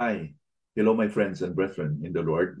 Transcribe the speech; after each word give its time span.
Hi. 0.00 0.32
Hello, 0.76 0.96
my 0.96 1.08
friends 1.08 1.42
and 1.42 1.54
brethren 1.54 2.00
in 2.02 2.14
the 2.14 2.22
Lord. 2.22 2.56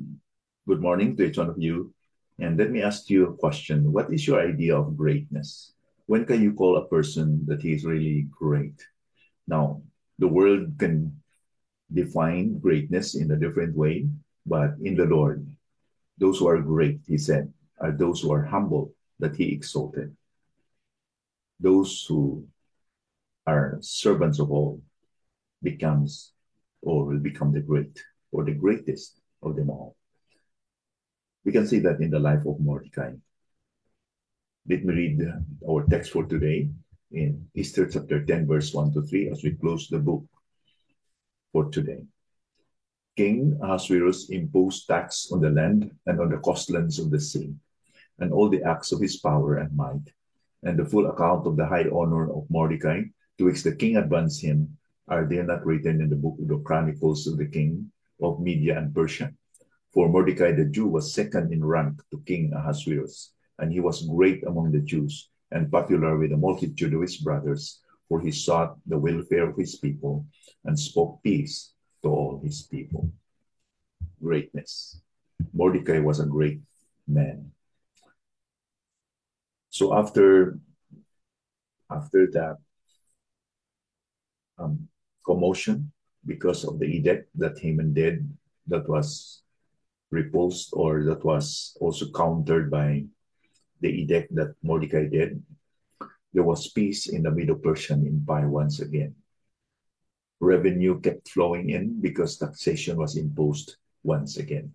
Good 0.68 0.82
morning 0.82 1.16
to 1.16 1.24
each 1.24 1.38
one 1.38 1.48
of 1.48 1.56
you. 1.56 1.94
And 2.38 2.58
let 2.58 2.70
me 2.70 2.82
ask 2.82 3.08
you 3.08 3.24
a 3.24 3.36
question. 3.40 3.90
What 3.90 4.12
is 4.12 4.28
your 4.28 4.44
idea 4.44 4.76
of 4.76 4.94
greatness? 4.94 5.72
When 6.04 6.26
can 6.26 6.42
you 6.42 6.52
call 6.52 6.76
a 6.76 6.84
person 6.92 7.40
that 7.46 7.62
he 7.62 7.72
is 7.72 7.86
really 7.88 8.28
great? 8.28 8.76
Now, 9.48 9.80
the 10.18 10.28
world 10.28 10.76
can 10.78 11.16
define 11.88 12.58
greatness 12.58 13.14
in 13.14 13.30
a 13.30 13.40
different 13.40 13.74
way, 13.74 14.04
but 14.44 14.76
in 14.84 14.94
the 14.94 15.08
Lord, 15.08 15.48
those 16.18 16.40
who 16.40 16.46
are 16.46 16.60
great, 16.60 17.00
he 17.08 17.16
said, 17.16 17.50
are 17.80 17.92
those 17.92 18.20
who 18.20 18.34
are 18.34 18.44
humble 18.44 18.92
that 19.18 19.34
he 19.34 19.48
exalted. 19.48 20.14
Those 21.58 22.04
who 22.04 22.44
are 23.46 23.78
servants 23.80 24.40
of 24.40 24.50
all 24.52 24.82
becomes 25.62 26.32
or 26.82 27.04
will 27.04 27.18
become 27.18 27.52
the 27.52 27.60
great 27.60 28.02
or 28.32 28.44
the 28.44 28.54
greatest 28.54 29.20
of 29.42 29.56
them 29.56 29.70
all. 29.70 29.96
We 31.44 31.52
can 31.52 31.66
see 31.66 31.78
that 31.80 32.00
in 32.00 32.10
the 32.10 32.18
life 32.18 32.44
of 32.46 32.60
Mordecai. 32.60 33.12
Let 34.68 34.84
me 34.84 34.94
read 34.94 35.32
our 35.68 35.84
text 35.86 36.12
for 36.12 36.24
today 36.24 36.68
in 37.12 37.48
Esther 37.56 37.86
chapter 37.86 38.24
10, 38.24 38.46
verse 38.46 38.72
1 38.72 38.92
to 38.92 39.02
3, 39.02 39.30
as 39.30 39.42
we 39.42 39.52
close 39.52 39.88
the 39.88 39.98
book 39.98 40.24
for 41.52 41.70
today. 41.70 42.04
King 43.16 43.58
Ahasuerus 43.62 44.30
imposed 44.30 44.86
tax 44.86 45.30
on 45.32 45.40
the 45.40 45.50
land 45.50 45.90
and 46.06 46.20
on 46.20 46.30
the 46.30 46.38
coastlands 46.38 46.98
of 46.98 47.10
the 47.10 47.20
sea, 47.20 47.52
and 48.18 48.32
all 48.32 48.48
the 48.48 48.62
acts 48.62 48.92
of 48.92 49.00
his 49.00 49.16
power 49.16 49.56
and 49.56 49.74
might, 49.76 50.12
and 50.62 50.78
the 50.78 50.84
full 50.84 51.06
account 51.06 51.46
of 51.46 51.56
the 51.56 51.66
high 51.66 51.86
honor 51.92 52.30
of 52.30 52.48
Mordecai, 52.48 53.02
to 53.38 53.44
which 53.44 53.62
the 53.62 53.74
king 53.74 53.96
advanced 53.96 54.42
him, 54.42 54.78
are 55.10 55.26
they 55.26 55.42
not 55.42 55.66
written 55.66 56.00
in 56.00 56.08
the 56.08 56.16
book 56.16 56.36
of 56.40 56.46
the 56.46 56.58
Chronicles 56.58 57.26
of 57.26 57.36
the 57.36 57.46
king 57.46 57.90
of 58.22 58.40
Media 58.40 58.78
and 58.78 58.94
Persia? 58.94 59.34
For 59.92 60.08
Mordecai 60.08 60.52
the 60.52 60.66
Jew 60.66 60.86
was 60.86 61.12
second 61.12 61.52
in 61.52 61.64
rank 61.64 62.00
to 62.10 62.22
King 62.26 62.52
Ahasuerus, 62.54 63.34
and 63.58 63.72
he 63.72 63.80
was 63.80 64.06
great 64.06 64.46
among 64.46 64.70
the 64.70 64.80
Jews, 64.80 65.28
and 65.50 65.70
popular 65.70 66.16
with 66.16 66.30
the 66.30 66.36
multitude 66.36 66.94
of 66.94 67.02
his 67.02 67.16
brothers, 67.16 67.82
for 68.08 68.20
he 68.20 68.30
sought 68.30 68.78
the 68.86 68.98
welfare 68.98 69.50
of 69.50 69.56
his 69.56 69.76
people 69.76 70.26
and 70.64 70.78
spoke 70.78 71.20
peace 71.24 71.74
to 72.02 72.08
all 72.08 72.40
his 72.42 72.62
people. 72.62 73.10
Greatness. 74.22 75.00
Mordecai 75.52 75.98
was 75.98 76.20
a 76.20 76.26
great 76.26 76.60
man. 77.08 77.50
So 79.70 79.94
after 79.94 80.58
after 81.90 82.30
that 82.30 82.56
um, 84.58 84.89
commotion 85.24 85.92
because 86.26 86.64
of 86.64 86.78
the 86.78 86.86
edict 86.86 87.28
that 87.36 87.58
Haman 87.58 87.92
did, 87.94 88.28
that 88.66 88.88
was 88.88 89.42
repulsed 90.10 90.70
or 90.72 91.04
that 91.04 91.24
was 91.24 91.76
also 91.80 92.10
countered 92.10 92.70
by 92.70 93.04
the 93.80 93.88
edict 93.88 94.34
that 94.34 94.54
Mordecai 94.62 95.06
did, 95.06 95.42
there 96.32 96.44
was 96.44 96.70
peace 96.70 97.08
in 97.08 97.22
the 97.22 97.30
Medo 97.30 97.54
Persian 97.54 98.06
Empire 98.06 98.48
once 98.48 98.80
again 98.80 99.14
revenue 100.40 100.98
kept 101.00 101.28
flowing 101.28 101.70
in 101.70 102.00
because 102.00 102.40
taxation 102.40 102.96
was 102.96 103.16
imposed 103.16 103.76
once 104.02 104.38
again. 104.38 104.72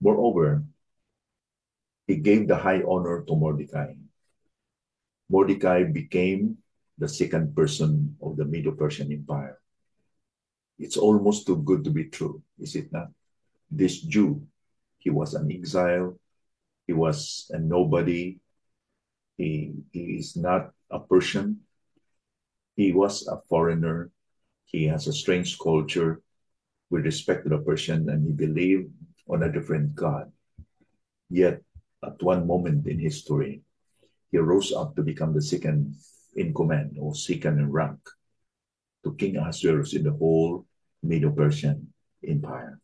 Moreover, 0.00 0.62
he 2.06 2.16
gave 2.16 2.46
the 2.46 2.56
high 2.56 2.84
honor 2.86 3.24
to 3.26 3.34
Mordecai. 3.34 3.94
Mordecai 5.28 5.84
became 5.84 6.58
the 6.98 7.08
second 7.08 7.54
person 7.54 8.16
of 8.20 8.36
the 8.36 8.44
Medo 8.44 8.72
Persian 8.72 9.12
Empire. 9.12 9.58
It's 10.78 10.96
almost 10.96 11.46
too 11.46 11.56
good 11.62 11.84
to 11.84 11.90
be 11.90 12.10
true, 12.10 12.42
is 12.58 12.74
it 12.74 12.92
not? 12.92 13.10
This 13.70 14.00
Jew, 14.02 14.42
he 14.98 15.10
was 15.10 15.34
an 15.34 15.50
exile, 15.50 16.18
he 16.86 16.92
was 16.92 17.50
a 17.50 17.58
nobody, 17.58 18.38
he, 19.36 19.72
he 19.92 20.18
is 20.18 20.36
not 20.36 20.70
a 20.90 20.98
Persian, 20.98 21.60
he 22.74 22.92
was 22.92 23.26
a 23.26 23.38
foreigner, 23.48 24.10
he 24.64 24.86
has 24.86 25.06
a 25.06 25.12
strange 25.12 25.58
culture 25.58 26.20
with 26.90 27.04
respect 27.04 27.44
to 27.44 27.50
the 27.50 27.58
Persian 27.58 28.08
and 28.08 28.24
he 28.24 28.32
believed 28.32 28.90
on 29.28 29.42
a 29.42 29.52
different 29.52 29.94
God. 29.94 30.32
Yet, 31.30 31.62
at 32.02 32.22
one 32.22 32.46
moment 32.46 32.86
in 32.86 32.98
history, 32.98 33.62
he 34.30 34.38
rose 34.38 34.72
up 34.72 34.96
to 34.96 35.02
become 35.02 35.34
the 35.34 35.42
second 35.42 35.96
in 36.36 36.54
command 36.54 36.96
or 37.00 37.14
second 37.14 37.58
in 37.58 37.70
rank 37.70 37.98
to 39.04 39.14
King 39.14 39.36
Ahasuerus 39.36 39.94
in 39.94 40.04
the 40.04 40.12
whole 40.12 40.66
Medo 41.02 41.30
Persian 41.30 41.92
Empire. 42.26 42.80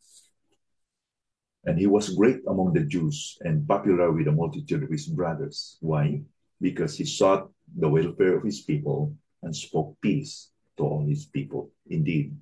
And 1.65 1.79
he 1.79 1.87
was 1.87 2.15
great 2.15 2.41
among 2.47 2.73
the 2.73 2.81
Jews 2.85 3.37
and 3.41 3.67
popular 3.67 4.11
with 4.11 4.27
a 4.27 4.31
multitude 4.31 4.83
of 4.83 4.89
his 4.89 5.07
brothers. 5.07 5.77
Why? 5.81 6.21
Because 6.61 6.97
he 6.97 7.05
sought 7.05 7.49
the 7.75 7.89
welfare 7.89 8.37
of 8.37 8.43
his 8.43 8.61
people 8.61 9.15
and 9.41 9.55
spoke 9.55 9.97
peace 10.01 10.51
to 10.77 10.83
all 10.83 11.05
his 11.05 11.25
people. 11.25 11.71
Indeed, 11.89 12.37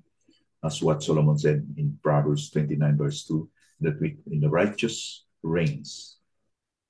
as 0.62 0.82
what 0.82 1.02
Solomon 1.02 1.38
said 1.38 1.66
in 1.76 1.98
Proverbs 2.02 2.50
29, 2.50 2.96
verse 2.96 3.24
2, 3.24 3.48
that 3.80 4.00
in 4.30 4.40
the 4.40 4.48
righteous 4.48 5.24
reigns, 5.42 6.16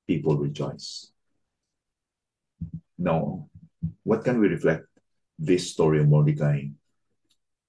people 0.06 0.36
rejoice. 0.36 1.10
Now, 2.98 3.48
what 4.04 4.24
can 4.24 4.38
we 4.38 4.48
reflect 4.48 4.86
this 5.38 5.72
story 5.72 6.00
of 6.00 6.08
Mordecai? 6.08 6.68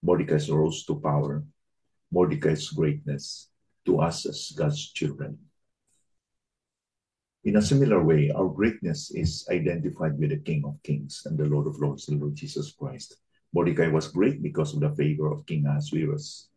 Mordecai's 0.03 0.51
rose 0.51 0.85
to 0.85 1.00
power, 1.00 1.44
Mordecai's 2.12 2.69
greatness 2.69 3.50
to 3.85 4.00
us 4.01 4.25
as 4.25 4.53
God's 4.56 4.91
children. 4.91 5.40
In 7.46 7.56
a 7.56 7.62
similar 7.62 8.03
way, 8.03 8.31
our 8.31 8.50
greatness 8.50 9.12
is 9.12 9.47
identified 9.50 10.18
with 10.18 10.31
the 10.31 10.38
King 10.38 10.63
of 10.66 10.81
Kings 10.84 11.22
and 11.25 11.38
the 11.38 11.46
Lord 11.46 11.68
of 11.68 11.79
Lords, 11.79 12.06
the 12.06 12.16
Lord 12.16 12.35
Jesus 12.35 12.72
Christ. 12.72 13.17
Mordecai 13.53 13.88
was 13.88 14.09
great 14.09 14.41
because 14.41 14.73
of 14.73 14.81
the 14.81 14.90
favor 14.96 15.31
of 15.31 15.46
King 15.46 15.66
Ahasuerus. 15.66 16.50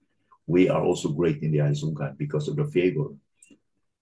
We 0.46 0.68
are 0.68 0.82
also 0.82 1.10
great 1.10 1.42
in 1.42 1.52
the 1.52 1.60
eyes 1.60 1.82
of 1.82 1.94
God 1.94 2.16
because 2.18 2.48
of 2.48 2.56
the 2.56 2.64
favor 2.64 3.14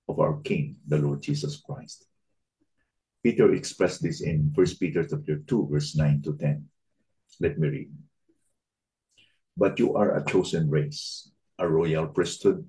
of 0.08 0.20
our 0.20 0.40
King, 0.40 0.76
the 0.86 0.98
Lord 0.98 1.20
Jesus 1.20 1.56
Christ. 1.56 2.06
Peter 3.26 3.50
expressed 3.54 4.06
this 4.06 4.22
in 4.22 4.54
1 4.54 4.78
Peter 4.78 5.02
chapter 5.02 5.42
2, 5.50 5.66
verse 5.66 5.96
9 5.96 6.22
to 6.22 6.38
10. 6.38 6.62
Let 7.40 7.58
me 7.58 7.66
read. 7.66 7.90
But 9.56 9.80
you 9.80 9.96
are 9.96 10.14
a 10.14 10.24
chosen 10.24 10.70
race, 10.70 11.28
a 11.58 11.66
royal 11.66 12.06
priesthood. 12.06 12.64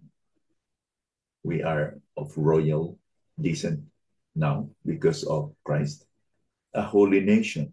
We 1.43 1.61
are 1.61 2.01
of 2.17 2.35
royal 2.35 2.97
descent 3.39 3.81
now 4.33 4.71
because 4.83 5.23
of 5.25 5.53
Christ, 5.63 6.07
a 6.73 6.81
holy 6.81 7.19
nation, 7.21 7.71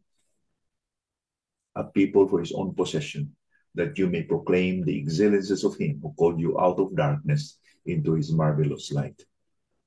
a 1.75 1.85
people 1.85 2.29
for 2.29 2.41
his 2.41 2.53
own 2.53 2.75
possession, 2.75 3.35
that 3.77 3.97
you 3.97 4.09
may 4.09 4.25
proclaim 4.25 4.85
the 4.85 5.01
excellences 5.01 5.65
of 5.65 5.75
him 5.79 6.01
who 6.03 6.13
called 6.19 6.39
you 6.39 6.61
out 6.61 6.79
of 6.79 6.95
darkness 6.95 7.57
into 7.87 8.13
his 8.13 8.31
marvelous 8.31 8.93
light. 8.93 9.25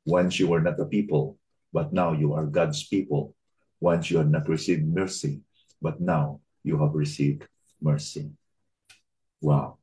Once 0.08 0.40
you 0.40 0.48
were 0.48 0.62
not 0.62 0.80
a 0.80 0.86
people, 0.86 1.38
but 1.78 1.94
now 1.94 2.10
you 2.10 2.34
are 2.34 2.50
God's 2.50 2.90
people. 2.90 3.38
Once 3.78 4.10
you 4.10 4.18
had 4.18 4.34
not 4.34 4.50
received 4.50 4.82
mercy, 4.82 5.46
but 5.78 6.02
now 6.02 6.42
you 6.66 6.74
have 6.82 6.98
received 6.98 7.46
mercy. 7.78 8.34
Wow. 9.46 9.78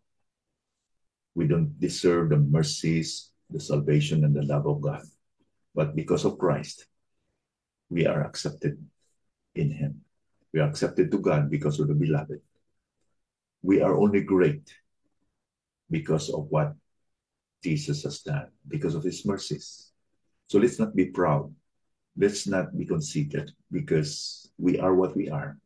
We 1.39 1.47
don't 1.47 1.79
deserve 1.79 2.35
the 2.35 2.43
mercies, 2.43 3.31
the 3.47 3.63
salvation, 3.63 4.27
and 4.27 4.35
the 4.35 4.43
love 4.43 4.67
of 4.67 4.83
God. 4.83 5.07
But 5.71 5.95
because 5.95 6.27
of 6.27 6.35
Christ, 6.35 6.83
we 7.87 8.11
are 8.11 8.27
accepted 8.27 8.75
in 9.55 9.71
him. 9.71 10.03
We 10.51 10.59
are 10.59 10.67
accepted 10.67 11.15
to 11.15 11.23
God 11.23 11.47
because 11.47 11.79
of 11.79 11.87
the 11.87 11.95
beloved. 11.95 12.43
We 13.63 13.87
are 13.87 13.95
only 13.95 14.27
great 14.27 14.67
because 15.87 16.27
of 16.27 16.51
what 16.51 16.75
Jesus 17.63 18.03
has 18.03 18.19
done, 18.19 18.51
because 18.67 18.99
of 18.99 19.07
his 19.07 19.23
mercies. 19.23 19.95
So 20.51 20.59
let's 20.59 20.83
not 20.83 20.99
be 20.99 21.15
proud. 21.15 21.55
Let's 22.17 22.47
not 22.47 22.77
be 22.77 22.87
conceited 22.87 23.51
because 23.71 24.51
we 24.59 24.79
are 24.79 24.95
what 24.95 25.17
we 25.17 25.29
are. 25.29 25.59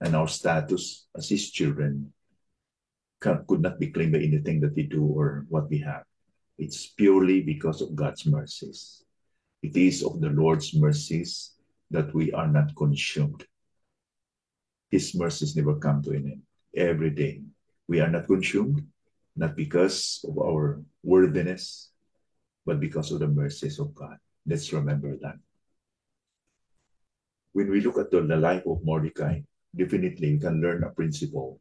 And 0.00 0.16
our 0.16 0.28
status 0.28 1.06
as 1.16 1.28
his 1.28 1.50
children 1.50 2.12
can, 3.20 3.44
could 3.46 3.62
not 3.62 3.78
be 3.78 3.90
claimed 3.90 4.12
by 4.12 4.18
anything 4.18 4.60
that 4.60 4.74
we 4.74 4.82
do 4.82 5.04
or 5.04 5.46
what 5.48 5.70
we 5.70 5.78
have. 5.78 6.02
It's 6.58 6.86
purely 6.86 7.40
because 7.40 7.80
of 7.80 7.94
God's 7.94 8.26
mercies. 8.26 9.04
It 9.62 9.76
is 9.76 10.02
of 10.02 10.20
the 10.20 10.30
Lord's 10.30 10.74
mercies 10.74 11.52
that 11.90 12.12
we 12.12 12.32
are 12.32 12.48
not 12.48 12.74
consumed. 12.74 13.46
His 14.90 15.14
mercies 15.14 15.56
never 15.56 15.76
come 15.76 16.02
to 16.02 16.10
an 16.10 16.26
end. 16.26 16.42
Every 16.74 17.10
day, 17.10 17.42
we 17.86 18.00
are 18.00 18.08
not 18.08 18.26
consumed, 18.26 18.86
not 19.36 19.56
because 19.56 20.24
of 20.28 20.38
our 20.38 20.82
worthiness, 21.02 21.90
but 22.66 22.80
because 22.80 23.12
of 23.12 23.20
the 23.20 23.28
mercies 23.28 23.78
of 23.78 23.94
God. 23.94 24.16
Let's 24.46 24.72
remember 24.72 25.16
that. 25.22 25.36
When 27.52 27.70
we 27.70 27.80
look 27.80 27.98
at 27.98 28.10
the, 28.10 28.20
life 28.20 28.64
of 28.66 28.84
Mordecai, 28.84 29.40
definitely 29.76 30.34
we 30.34 30.40
can 30.40 30.60
learn 30.60 30.84
a 30.84 30.90
principle 30.90 31.60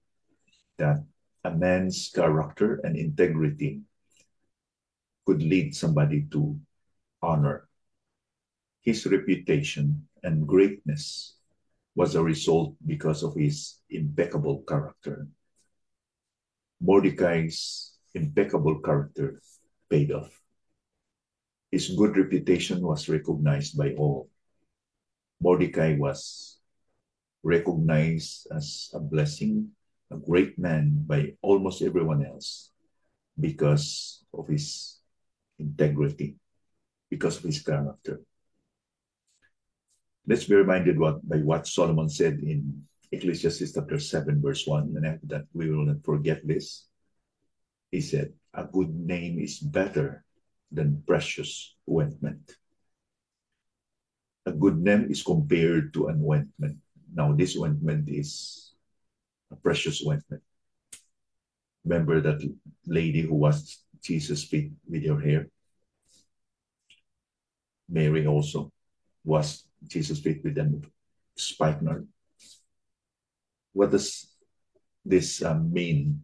that 0.78 1.04
a 1.44 1.52
man's 1.52 2.10
character 2.14 2.80
and 2.84 2.96
integrity 2.96 3.82
could 5.26 5.44
lead 5.44 5.76
somebody 5.76 6.28
to 6.32 6.58
honor. 7.22 7.68
His 8.82 9.06
reputation 9.06 10.08
and 10.24 10.48
greatness 10.48 11.36
was 11.96 12.16
a 12.16 12.24
result 12.24 12.76
because 12.86 13.22
of 13.22 13.36
his 13.36 13.80
impeccable 13.90 14.64
character. 14.68 15.28
Mordecai's 16.80 17.94
impeccable 18.16 18.80
character 18.80 19.42
paid 19.90 20.12
off. 20.12 20.32
His 21.70 21.94
good 21.96 22.18
reputation 22.18 22.82
was 22.82 23.08
recognized 23.08 23.78
by 23.78 23.94
all. 23.94 24.31
Mordecai 25.42 25.98
was 25.98 26.60
recognized 27.44 28.48
as 28.54 28.92
a 28.94 29.00
blessing, 29.00 29.70
a 30.12 30.18
great 30.18 30.58
man 30.60 31.04
by 31.08 31.34
almost 31.42 31.82
everyone 31.82 32.24
else 32.24 32.70
because 33.40 34.24
of 34.34 34.48
his 34.48 35.00
integrity, 35.58 36.36
because 37.10 37.38
of 37.38 37.44
his 37.44 37.62
character. 37.62 38.22
Let's 40.28 40.46
be 40.46 40.56
reminded 40.56 41.00
what, 41.00 41.28
by 41.28 41.38
what 41.38 41.66
Solomon 41.66 42.10
said 42.10 42.40
in 42.40 42.86
Ecclesiastes 43.12 43.74
chapter 43.74 44.00
7, 44.00 44.42
verse 44.42 44.68
1, 44.68 44.94
and 44.96 45.06
after 45.06 45.26
that 45.28 45.46
we 45.54 45.70
will 45.72 45.86
not 45.86 46.06
forget 46.06 46.46
this. 46.46 46.86
He 47.90 48.00
said, 48.00 48.34
A 48.54 48.64
good 48.64 48.94
name 48.94 49.40
is 49.40 49.60
better 49.60 50.24
than 50.72 51.04
precious 51.08 51.76
ointment. 51.90 52.56
A 54.52 54.54
good 54.54 54.84
name 54.84 55.08
is 55.08 55.24
compared 55.24 55.94
to 55.94 56.08
an 56.08 56.20
ointment. 56.28 56.76
Now, 57.16 57.32
this 57.32 57.56
ointment 57.56 58.10
is 58.12 58.74
a 59.48 59.56
precious 59.56 60.04
ointment. 60.06 60.44
Remember 61.86 62.20
that 62.20 62.44
lady 62.86 63.22
who 63.22 63.36
washed 63.36 63.80
Jesus' 64.04 64.44
feet 64.44 64.72
with 64.84 65.08
her 65.08 65.20
hair? 65.20 65.48
Mary 67.88 68.28
also 68.28 68.72
was 69.24 69.64
Jesus' 69.88 70.20
feet 70.20 70.44
with 70.44 70.56
them 70.56 70.84
spikenard. 71.36 72.08
What 73.72 73.92
does 73.92 74.36
this 75.06 75.42
um, 75.44 75.72
mean 75.72 76.24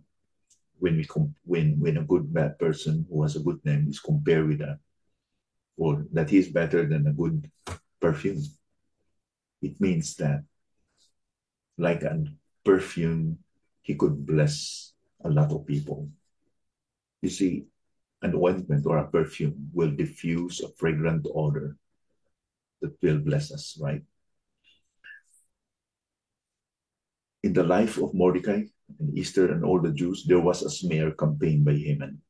when 0.79 0.97
we 0.97 1.07
when 1.45 1.79
when 1.79 1.97
a 1.97 2.03
good 2.03 2.27
bad 2.27 2.59
person 2.59 3.07
who 3.09 3.23
has 3.23 3.35
a 3.35 3.45
good 3.47 3.63
name 3.63 3.87
is 3.87 3.99
compared 3.99 4.47
with 4.47 4.61
a 4.61 4.79
or 5.77 6.05
that 6.11 6.29
he's 6.29 6.49
better 6.49 6.85
than 6.85 7.07
a 7.07 7.13
good 7.13 7.49
perfume? 7.99 8.41
It 9.61 9.79
means 9.81 10.15
that 10.17 10.43
like 11.77 12.03
a 12.03 12.23
perfume, 12.63 13.39
he 13.81 13.95
could 13.95 14.25
bless 14.25 14.93
a 15.23 15.29
lot 15.29 15.51
of 15.51 15.65
people. 15.65 16.09
You 17.21 17.29
see, 17.29 17.65
an 18.21 18.35
ointment 18.35 18.85
or 18.85 18.97
a 18.97 19.07
perfume 19.07 19.69
will 19.73 19.91
diffuse 19.91 20.61
a 20.61 20.69
fragrant 20.77 21.27
odor 21.33 21.77
that 22.81 22.97
will 23.01 23.19
bless 23.19 23.51
us, 23.51 23.77
right? 23.81 24.01
In 27.43 27.53
the 27.53 27.63
life 27.63 27.97
of 27.97 28.13
Mordecai 28.13 28.63
and 28.99 29.17
Esther 29.17 29.51
and 29.51 29.63
all 29.63 29.79
the 29.79 29.91
Jews, 29.91 30.25
there 30.27 30.39
was 30.39 30.63
a 30.63 30.69
smear 30.69 31.11
campaign 31.11 31.63
by 31.63 31.73
Haman. 31.73 32.21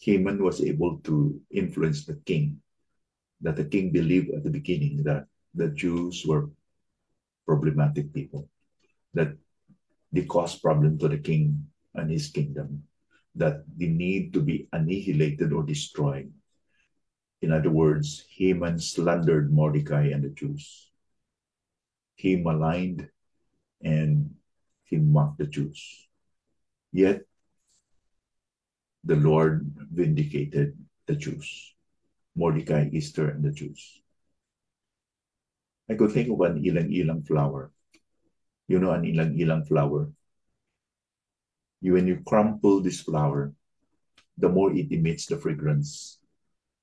Haman 0.00 0.42
was 0.42 0.62
able 0.62 0.98
to 1.04 1.40
influence 1.50 2.04
the 2.04 2.16
king, 2.26 2.60
that 3.40 3.56
the 3.56 3.64
king 3.64 3.92
believed 3.92 4.30
at 4.30 4.44
the 4.44 4.50
beginning 4.50 5.02
that 5.04 5.26
the 5.54 5.68
Jews 5.68 6.24
were 6.26 6.50
problematic 7.46 8.12
people, 8.12 8.48
that 9.14 9.36
they 10.12 10.24
caused 10.24 10.62
problem 10.62 10.98
to 10.98 11.08
the 11.08 11.18
king 11.18 11.66
and 11.94 12.10
his 12.10 12.28
kingdom, 12.28 12.84
that 13.34 13.64
they 13.76 13.86
need 13.86 14.32
to 14.32 14.40
be 14.40 14.68
annihilated 14.72 15.52
or 15.52 15.62
destroyed. 15.62 16.32
In 17.42 17.52
other 17.52 17.70
words, 17.70 18.24
Haman 18.36 18.78
slandered 18.80 19.52
Mordecai 19.52 20.08
and 20.08 20.24
the 20.24 20.30
Jews. 20.30 20.90
He 22.14 22.36
maligned 22.36 23.08
and 23.82 24.34
he 24.84 24.96
mocked 24.96 25.38
the 25.38 25.46
Jews. 25.46 26.08
Yet, 26.92 27.22
the 29.04 29.16
Lord 29.16 29.70
vindicated 29.92 30.76
the 31.06 31.14
Jews. 31.14 31.75
Mordecai, 32.36 32.88
Esther, 32.92 33.30
and 33.30 33.42
the 33.42 33.50
Jews. 33.50 34.00
I 35.88 35.94
could 35.94 36.12
think 36.12 36.28
of 36.28 36.40
an 36.44 36.62
ilang-ilang 36.62 37.26
flower. 37.26 37.72
You 38.68 38.78
know 38.78 38.92
an 38.92 39.08
ilang-ilang 39.08 39.66
flower? 39.66 40.12
You, 41.80 41.94
when 41.94 42.06
you 42.06 42.20
crumple 42.26 42.82
this 42.82 43.00
flower, 43.00 43.52
the 44.36 44.48
more 44.48 44.72
it 44.72 44.92
emits 44.92 45.26
the 45.26 45.38
fragrance 45.38 46.18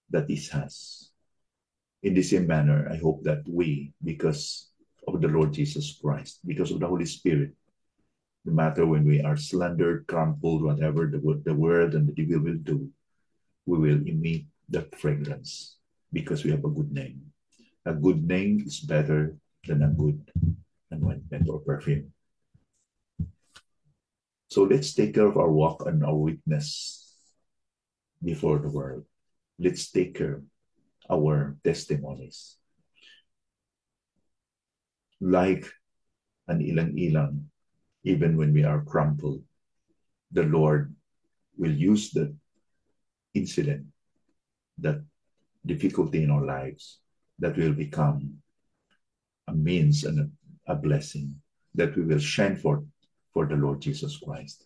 that 0.10 0.30
it 0.30 0.48
has. 0.50 1.10
In 2.02 2.14
the 2.14 2.24
same 2.24 2.48
manner, 2.48 2.90
I 2.90 2.98
hope 2.98 3.24
that 3.24 3.44
we, 3.48 3.94
because 4.04 4.70
of 5.08 5.22
the 5.22 5.28
Lord 5.28 5.54
Jesus 5.54 6.00
Christ, 6.02 6.40
because 6.46 6.72
of 6.72 6.80
the 6.80 6.88
Holy 6.88 7.06
Spirit, 7.06 7.54
no 8.46 8.54
matter 8.54 8.86
when 8.86 9.06
we 9.06 9.22
are 9.22 9.38
slandered, 9.38 10.08
crumpled, 10.08 10.64
whatever 10.64 11.08
the, 11.08 11.20
the 11.46 11.54
world 11.54 11.96
and 11.96 12.08
the 12.08 12.14
devil 12.14 12.44
will 12.44 12.60
do, 12.60 12.90
we 13.66 13.78
will 13.78 14.02
emit 14.08 14.44
the 14.74 14.90
fragrance 14.98 15.78
because 16.12 16.44
we 16.44 16.50
have 16.50 16.66
a 16.66 16.74
good 16.74 16.92
name. 16.92 17.30
A 17.86 17.94
good 17.94 18.26
name 18.26 18.66
is 18.66 18.82
better 18.82 19.38
than 19.68 19.86
a 19.86 19.94
good 19.94 20.18
anointment 20.90 21.48
or 21.48 21.62
perfume. 21.62 22.12
So 24.50 24.64
let's 24.64 24.94
take 24.94 25.14
care 25.14 25.30
of 25.30 25.38
our 25.38 25.52
walk 25.52 25.86
and 25.86 26.04
our 26.04 26.18
witness 26.18 27.02
before 28.22 28.60
the 28.60 28.70
world. 28.70 29.06
Let's 29.60 29.90
take 29.90 30.18
care 30.18 30.42
our 31.10 31.58
testimonies. 31.64 32.58
Like 35.20 35.70
an 36.48 36.60
ilang-ilang, 36.60 37.48
even 38.04 38.38
when 38.38 38.54
we 38.54 38.64
are 38.64 38.84
crumpled, 38.84 39.44
the 40.32 40.44
Lord 40.44 40.96
will 41.58 41.72
use 41.72 42.12
the 42.12 42.36
incident, 43.34 43.93
that 44.80 45.02
difficulty 45.66 46.24
in 46.24 46.32
our 46.32 46.44
lives, 46.44 47.00
that 47.40 47.58
will 47.58 47.74
become 47.74 48.38
a 49.48 49.54
means 49.54 50.04
and 50.04 50.20
a, 50.20 50.72
a 50.72 50.76
blessing 50.76 51.36
that 51.76 51.96
we 51.96 52.04
will 52.04 52.20
shine 52.20 52.56
forth 52.56 52.84
for 53.34 53.46
the 53.46 53.56
Lord 53.56 53.82
Jesus 53.82 54.18
Christ. 54.18 54.66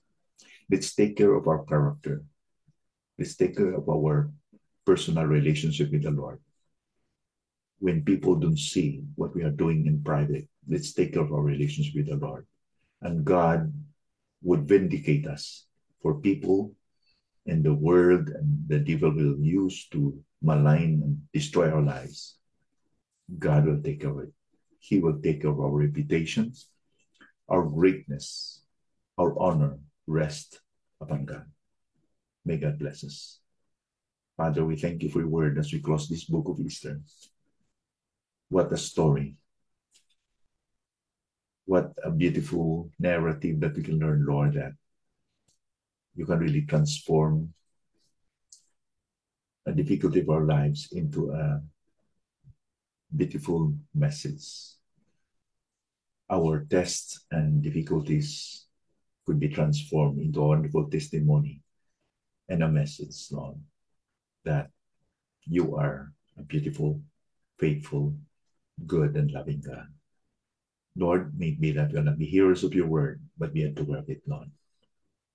Let's 0.70 0.94
take 0.94 1.16
care 1.16 1.34
of 1.34 1.48
our 1.48 1.64
character. 1.64 2.24
Let's 3.18 3.36
take 3.36 3.56
care 3.56 3.74
of 3.74 3.88
our 3.90 4.30
personal 4.86 5.26
relationship 5.26 5.92
with 5.92 6.04
the 6.04 6.12
Lord. 6.12 6.40
When 7.80 8.04
people 8.04 8.36
don't 8.36 8.60
see 8.60 9.04
what 9.16 9.36
we 9.36 9.44
are 9.44 9.52
doing 9.52 9.86
in 9.86 10.04
private, 10.04 10.48
let's 10.68 10.94
take 10.94 11.14
care 11.14 11.24
of 11.24 11.32
our 11.32 11.42
relationship 11.42 11.96
with 11.96 12.10
the 12.10 12.16
Lord. 12.16 12.46
And 13.02 13.24
God 13.24 13.72
would 14.44 14.68
vindicate 14.68 15.28
us 15.28 15.66
for 16.02 16.16
people 16.16 16.74
and 17.48 17.64
the 17.64 17.74
world 17.74 18.30
and 18.30 18.68
the 18.68 18.80
devil 18.80 19.12
will 19.12 19.40
use 19.40 19.88
to 19.90 20.20
malign 20.42 21.02
and 21.04 21.22
destroy 21.34 21.72
our 21.72 21.82
lives. 21.82 22.38
God 23.40 23.66
will 23.66 23.82
take 23.82 24.04
it. 24.04 24.30
He 24.80 25.00
will 25.00 25.20
take 25.20 25.44
of 25.44 25.60
our 25.60 25.72
reputations, 25.72 26.70
our 27.50 27.64
greatness, 27.64 28.62
our 29.18 29.38
honor 29.40 29.80
rest 30.06 30.60
upon 31.02 31.26
God. 31.26 31.46
May 32.46 32.58
God 32.58 32.80
bless 32.80 33.04
us. 33.04 33.40
Father, 34.38 34.64
we 34.64 34.76
thank 34.76 35.02
you 35.04 35.10
for 35.10 35.20
your 35.20 35.28
word 35.28 35.58
as 35.58 35.74
we 35.74 35.80
close 35.80 36.08
this 36.08 36.26
book 36.26 36.48
of 36.48 36.60
Esther. 36.64 37.02
What 38.50 38.72
a 38.72 38.78
story. 38.78 39.36
What 41.66 41.92
a 42.04 42.12
beautiful 42.12 42.92
narrative 43.00 43.60
that 43.60 43.76
we 43.76 43.84
can 43.84 44.00
learn, 44.00 44.26
Lord, 44.26 44.54
that 44.54 44.74
you 46.18 46.26
can 46.26 46.40
really 46.40 46.64
transform 46.64 47.54
a 49.68 49.72
difficulty 49.72 50.22
of 50.22 50.30
our 50.30 50.46
lives 50.46 50.90
into 50.92 51.32
a 51.32 51.62
beautiful 53.16 53.74
message. 53.94 54.74
Our 56.30 56.66
tests 56.66 57.24
and 57.32 57.62
difficulties 57.62 58.66
could 59.26 59.40
be 59.40 59.50
transformed 59.50 60.20
into 60.20 60.42
a 60.42 60.48
wonderful 60.48 60.90
testimony 60.90 61.62
and 62.50 62.64
a 62.64 62.68
message, 62.68 63.28
Lord, 63.32 63.58
that 64.44 64.72
you 65.46 65.76
are 65.76 66.12
a 66.38 66.44
beautiful, 66.44 67.00
faithful, 67.60 68.16
good, 68.88 69.16
and 69.16 69.32
loving 69.32 69.62
God. 69.62 69.88
Lord, 70.96 71.38
make 71.38 71.60
me 71.60 71.72
that 71.74 71.92
we 71.92 72.00
will 72.00 72.06
not 72.06 72.18
be 72.18 72.26
hearers 72.26 72.64
of 72.64 72.74
your 72.74 72.88
word, 72.88 73.22
but 73.38 73.54
be 73.54 73.64
a 73.64 73.70
doer 73.70 73.98
of 73.98 74.10
it, 74.10 74.22
Lord. 74.26 74.50